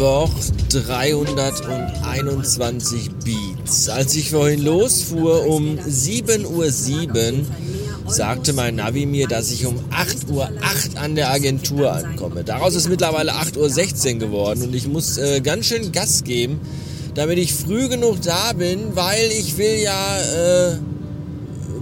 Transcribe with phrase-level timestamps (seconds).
[0.00, 0.32] Mittwoch
[0.70, 3.90] 321 Beats.
[3.90, 6.72] Als ich vorhin losfuhr um 7.07 Uhr,
[8.10, 10.48] sagte mein Navi mir, dass ich um 8.08 Uhr
[10.94, 12.44] an der Agentur ankomme.
[12.44, 16.60] Daraus ist mittlerweile 8.16 Uhr geworden und ich muss äh, ganz schön Gas geben,
[17.14, 20.78] damit ich früh genug da bin, weil ich will ja äh,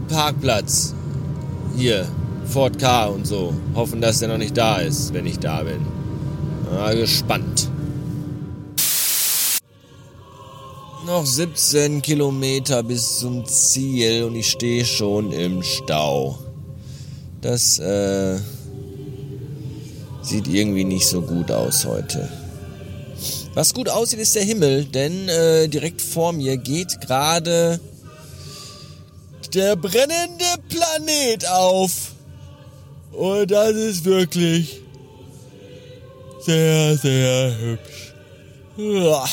[0.09, 0.93] Parkplatz
[1.77, 2.09] hier,
[2.47, 3.55] Ford K und so.
[3.77, 5.87] Hoffen, dass der noch nicht da ist, wenn ich da bin.
[6.73, 7.69] Na, gespannt.
[11.09, 16.39] Noch 17 Kilometer bis zum Ziel und ich stehe schon im Stau.
[17.41, 18.39] Das äh,
[20.21, 22.29] sieht irgendwie nicht so gut aus heute.
[23.55, 27.81] Was gut aussieht, ist der Himmel, denn äh, direkt vor mir geht gerade
[29.55, 32.13] der brennende Planet auf.
[33.13, 34.83] Und das ist wirklich
[36.45, 38.13] sehr, sehr hübsch.
[38.77, 39.27] Uah.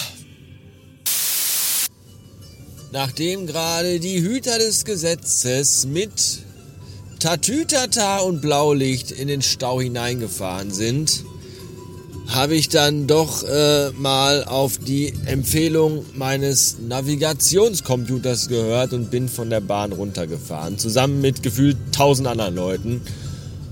[2.96, 6.40] Nachdem gerade die Hüter des Gesetzes mit
[7.20, 11.26] Tatütata und Blaulicht in den Stau hineingefahren sind,
[12.28, 19.50] habe ich dann doch äh, mal auf die Empfehlung meines Navigationscomputers gehört und bin von
[19.50, 23.02] der Bahn runtergefahren, zusammen mit gefühlt tausend anderen Leuten.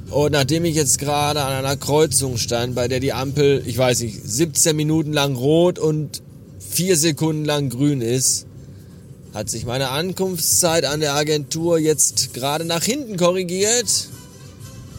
[0.10, 4.02] Und nachdem ich jetzt gerade an einer Kreuzung stand, bei der die Ampel, ich weiß
[4.02, 6.22] nicht, 17 Minuten lang rot und
[6.60, 8.48] 4 Sekunden lang grün ist,
[9.34, 13.88] hat sich meine Ankunftszeit an der Agentur jetzt gerade nach hinten korrigiert.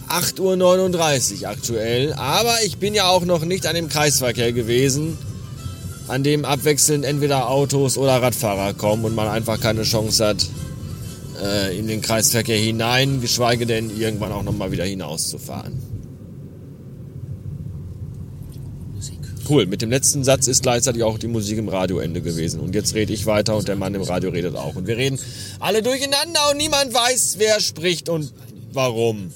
[0.09, 2.13] 8.39 Uhr aktuell.
[2.15, 5.17] Aber ich bin ja auch noch nicht an dem Kreisverkehr gewesen,
[6.09, 10.47] an dem abwechselnd entweder Autos oder Radfahrer kommen und man einfach keine Chance hat,
[11.43, 15.94] äh, in den Kreisverkehr hinein, geschweige denn irgendwann auch nochmal wieder hinauszufahren.
[19.49, 22.61] Cool, mit dem letzten Satz ist gleichzeitig auch die Musik im Radioende gewesen.
[22.61, 24.75] Und jetzt rede ich weiter und der Mann im Radio redet auch.
[24.75, 25.19] Und wir reden
[25.61, 28.33] alle durcheinander und niemand weiß, wer spricht und
[28.73, 29.31] warum.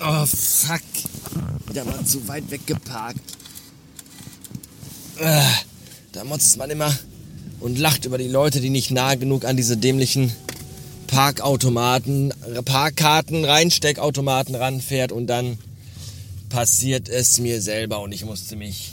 [0.00, 0.82] Oh, fuck.
[1.68, 3.20] Wieder mal zu weit weggeparkt.
[5.18, 5.40] Äh,
[6.12, 6.94] da motzt man immer
[7.60, 10.30] und lacht über die Leute, die nicht nah genug an diese dämlichen
[11.16, 12.34] Parkautomaten,
[12.66, 15.56] Parkkarten, Reinsteckautomaten ranfährt und dann
[16.50, 18.92] passiert es mir selber und ich musste mich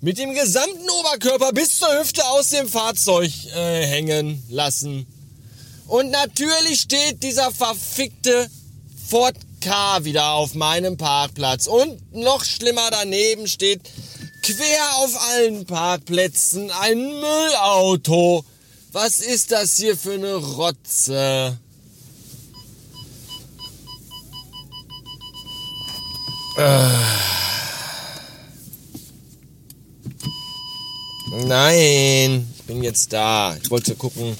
[0.00, 5.06] mit dem gesamten Oberkörper bis zur Hüfte aus dem Fahrzeug äh, hängen lassen.
[5.86, 8.50] Und natürlich steht dieser verfickte
[9.06, 11.68] Ford K wieder auf meinem Parkplatz.
[11.68, 13.82] Und noch schlimmer daneben steht
[14.42, 18.44] quer auf allen Parkplätzen ein Müllauto
[18.98, 21.56] was ist das hier für eine Rotze?
[26.56, 26.90] Äh.
[31.46, 33.56] Nein, ich bin jetzt da.
[33.62, 34.36] Ich wollte gucken.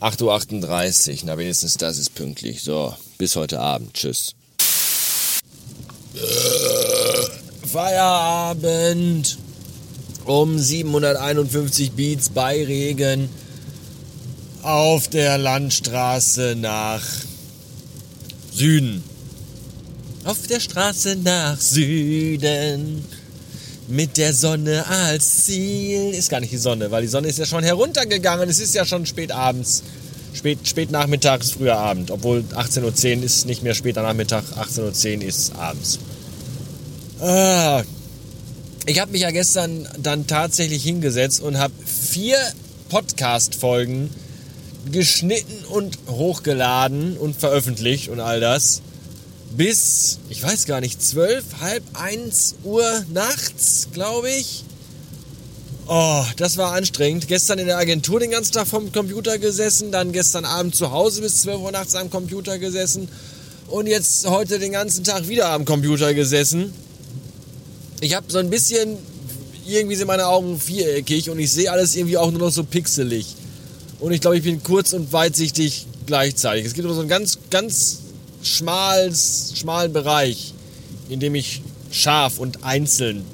[0.00, 1.18] 8.38 Uhr.
[1.24, 2.62] Na, wenigstens das ist pünktlich.
[2.62, 3.94] So, bis heute Abend.
[3.94, 4.34] Tschüss.
[7.64, 9.38] Feierabend.
[10.26, 13.30] Um 751 Beats bei Regen
[14.62, 17.02] auf der Landstraße nach
[18.52, 19.02] Süden.
[20.24, 23.04] Auf der Straße nach Süden.
[23.88, 26.10] Mit der Sonne als Ziel.
[26.10, 28.48] Ist gar nicht die Sonne, weil die Sonne ist ja schon heruntergegangen.
[28.48, 29.82] Es ist ja schon spät abends.
[30.32, 32.10] Spät, spät nachmittags, früher Abend.
[32.10, 34.44] Obwohl 18.10 Uhr ist nicht mehr später Nachmittag.
[34.56, 35.98] 18.10 Uhr ist abends.
[37.20, 37.82] Ah.
[38.86, 42.38] Ich habe mich ja gestern dann tatsächlich hingesetzt und habe vier
[42.88, 44.10] Podcast-Folgen
[44.90, 48.82] geschnitten und hochgeladen und veröffentlicht und all das.
[49.56, 54.64] Bis, ich weiß gar nicht, zwölf, halb eins Uhr nachts, glaube ich.
[55.88, 57.26] Oh, das war anstrengend.
[57.26, 61.20] Gestern in der Agentur den ganzen Tag vom Computer gesessen, dann gestern Abend zu Hause
[61.20, 63.08] bis 12 Uhr nachts am Computer gesessen
[63.66, 66.72] und jetzt heute den ganzen Tag wieder am Computer gesessen.
[68.00, 68.98] Ich habe so ein bisschen,
[69.66, 73.26] irgendwie sind meine Augen viereckig und ich sehe alles irgendwie auch nur noch so pixelig.
[74.00, 76.64] Und ich glaube, ich bin kurz und weitsichtig gleichzeitig.
[76.64, 77.98] Es gibt nur so einen ganz, ganz
[78.42, 80.54] schmales, schmalen Bereich,
[81.10, 81.60] in dem ich
[81.90, 83.24] scharf und einzeln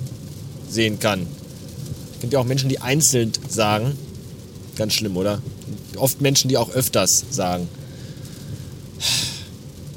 [0.69, 1.27] sehen kann.
[2.15, 3.97] Es gibt ja auch Menschen, die einzeln sagen.
[4.77, 5.41] Ganz schlimm, oder?
[5.97, 7.69] Oft Menschen, die auch öfters sagen.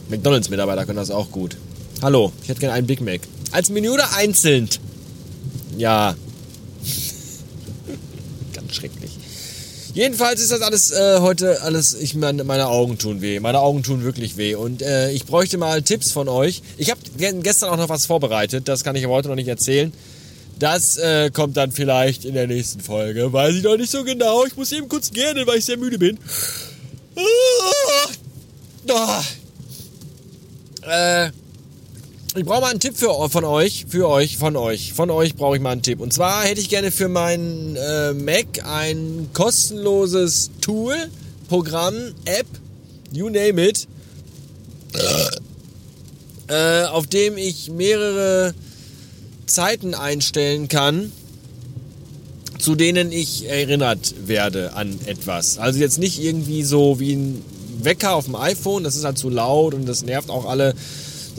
[0.09, 1.57] McDonalds-Mitarbeiter können das auch gut.
[2.01, 3.21] Hallo, ich hätte gerne einen Big Mac.
[3.51, 4.69] Als Menü oder einzeln?
[5.77, 6.15] Ja.
[8.53, 9.11] Ganz schrecklich.
[9.93, 13.39] Jedenfalls ist das alles äh, heute alles, ich meine, meine Augen tun weh.
[13.39, 14.55] Meine Augen tun wirklich weh.
[14.55, 16.61] Und äh, ich bräuchte mal Tipps von euch.
[16.77, 17.01] Ich habe
[17.41, 19.91] gestern auch noch was vorbereitet, das kann ich aber heute noch nicht erzählen.
[20.59, 23.31] Das äh, kommt dann vielleicht in der nächsten Folge.
[23.31, 24.45] Weiß ich noch nicht so genau.
[24.45, 26.19] Ich muss eben kurz gerne, weil ich sehr müde bin.
[27.15, 27.21] Ah,
[28.89, 30.89] oh.
[30.89, 31.31] äh,
[32.35, 35.55] ich brauche mal einen Tipp für, von euch, für euch, von euch, von euch brauche
[35.55, 35.99] ich mal einen Tipp.
[35.99, 40.95] Und zwar hätte ich gerne für meinen äh, Mac ein kostenloses Tool,
[41.47, 41.95] Programm,
[42.25, 42.45] App,
[43.11, 43.87] you name it,
[46.47, 48.53] äh, auf dem ich mehrere
[49.47, 51.11] Zeiten einstellen kann,
[52.59, 55.57] zu denen ich erinnert werde an etwas.
[55.57, 57.43] Also jetzt nicht irgendwie so wie ein
[57.81, 60.75] Wecker auf dem iPhone, das ist halt zu laut und das nervt auch alle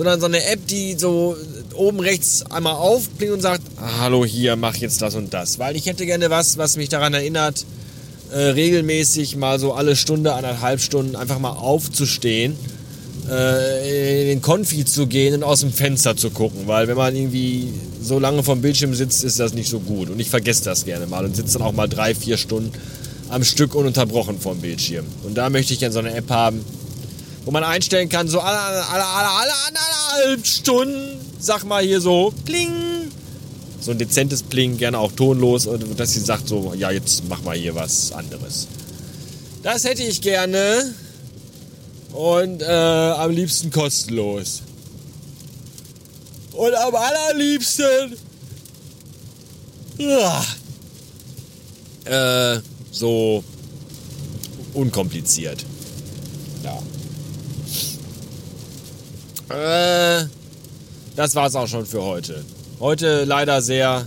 [0.01, 1.37] sondern so eine App, die so
[1.75, 3.61] oben rechts einmal aufblinkt und sagt,
[3.99, 5.59] hallo hier, mach jetzt das und das.
[5.59, 7.67] Weil ich hätte gerne was, was mich daran erinnert,
[8.33, 12.57] äh, regelmäßig mal so alle Stunde, anderthalb Stunden einfach mal aufzustehen,
[13.31, 16.63] äh, in den Konfi zu gehen und aus dem Fenster zu gucken.
[16.65, 17.69] Weil wenn man irgendwie
[18.03, 20.09] so lange vom Bildschirm sitzt, ist das nicht so gut.
[20.09, 22.73] Und ich vergesse das gerne mal und sitze dann auch mal drei, vier Stunden
[23.29, 25.05] am Stück ununterbrochen vom Bildschirm.
[25.25, 26.65] Und da möchte ich gerne so eine App haben,
[27.51, 32.33] wo man einstellen kann, so alle, alle, alle, alle, anderthalb Stunden, sag mal hier so,
[32.47, 33.11] kling.
[33.81, 37.57] So ein dezentes Pling, gerne auch tonlos, dass sie sagt so, ja, jetzt mach mal
[37.57, 38.69] hier was anderes.
[39.65, 40.95] Das hätte ich gerne
[42.13, 44.63] und äh, am liebsten kostenlos.
[46.53, 48.17] Und am allerliebsten
[49.99, 50.45] ja,
[52.05, 52.61] äh,
[52.93, 53.43] so
[54.73, 55.65] unkompliziert.
[56.63, 56.81] Ja.
[59.51, 60.27] Äh,
[61.17, 62.45] das war's auch schon für heute.
[62.79, 64.07] Heute leider sehr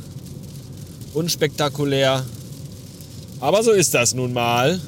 [1.13, 2.25] unspektakulär.
[3.39, 4.79] Aber so ist das nun mal.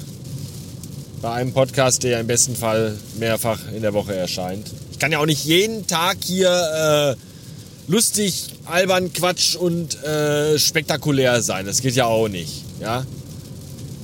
[1.20, 4.70] Bei einem Podcast, der im besten Fall mehrfach in der Woche erscheint.
[4.92, 11.42] Ich kann ja auch nicht jeden Tag hier äh, lustig, albern, Quatsch und äh, spektakulär
[11.42, 11.66] sein.
[11.66, 12.64] Das geht ja auch nicht.
[12.80, 13.04] Ja?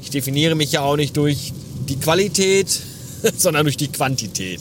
[0.02, 1.52] Ich definiere mich ja auch nicht durch
[1.88, 2.68] die Qualität,
[3.36, 4.60] sondern durch die Quantität.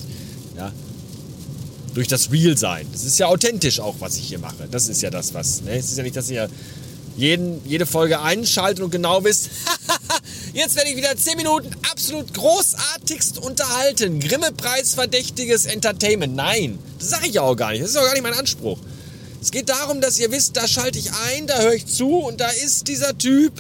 [1.94, 2.88] Durch das Real sein.
[2.92, 4.68] Das ist ja authentisch auch, was ich hier mache.
[4.72, 5.62] Das ist ja das, was.
[5.62, 5.78] Ne?
[5.78, 6.50] Es ist ja nicht, dass ihr
[7.18, 9.50] jeden, jede Folge einschaltet und genau wisst,
[10.54, 14.20] jetzt werde ich wieder 10 Minuten absolut großartigst unterhalten.
[14.20, 16.36] Grimme-Preis verdächtiges Entertainment.
[16.36, 17.84] Nein, das sage ich ja auch gar nicht.
[17.84, 18.80] Das ist auch gar nicht mein Anspruch.
[19.42, 22.40] Es geht darum, dass ihr wisst, da schalte ich ein, da höre ich zu und
[22.40, 23.54] da ist dieser Typ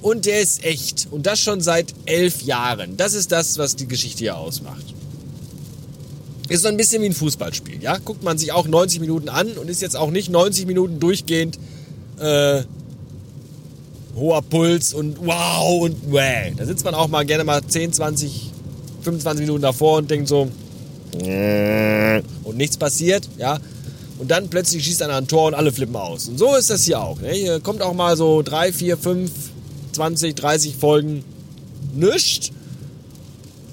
[0.00, 1.08] und der ist echt.
[1.10, 2.96] Und das schon seit elf Jahren.
[2.96, 4.84] Das ist das, was die Geschichte hier ausmacht.
[6.52, 7.96] Ist so ein bisschen wie ein Fußballspiel, ja?
[7.98, 11.58] Guckt man sich auch 90 Minuten an und ist jetzt auch nicht 90 Minuten durchgehend
[12.18, 12.62] äh,
[14.14, 16.52] hoher Puls und wow und wäh.
[16.56, 18.50] Da sitzt man auch mal gerne mal 10, 20,
[19.02, 20.48] 25 Minuten davor und denkt so
[22.44, 23.58] und nichts passiert, ja?
[24.18, 26.28] Und dann plötzlich schießt einer ein Tor und alle flippen aus.
[26.28, 27.20] Und so ist das hier auch.
[27.20, 27.32] Ne?
[27.32, 29.30] Hier kommt auch mal so 3, 4, 5,
[29.92, 31.24] 20, 30 Folgen
[31.94, 32.50] nichts.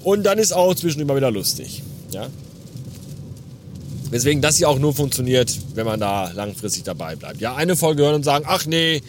[0.02, 1.82] Und dann ist auch zwischendurch mal wieder lustig.
[2.10, 2.28] Ja?
[4.10, 7.40] Weswegen das hier auch nur funktioniert, wenn man da langfristig dabei bleibt.
[7.40, 9.02] Ja, eine Folge hören und sagen, ach nee,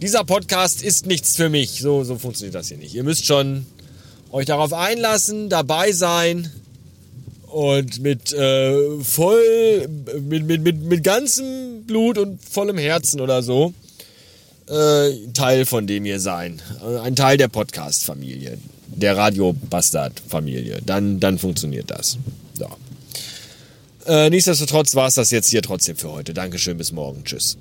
[0.00, 1.80] dieser Podcast ist nichts für mich.
[1.80, 2.94] So, so funktioniert das hier nicht.
[2.94, 3.66] Ihr müsst schon
[4.30, 6.50] euch darauf einlassen, dabei sein
[7.46, 9.88] und mit äh, voll,
[10.20, 13.74] mit, mit, mit, mit ganzem Blut und vollem Herzen oder so
[14.68, 16.60] äh, Teil von dem hier sein.
[16.82, 20.80] Äh, ein Teil der Podcast-Familie, der Radio-Bastard-Familie.
[20.84, 22.18] Dann, dann funktioniert das.
[22.58, 22.66] So.
[24.06, 26.34] Äh, nichtsdestotrotz war es das jetzt hier trotzdem für heute.
[26.34, 27.24] Dankeschön, bis morgen.
[27.24, 27.56] Tschüss.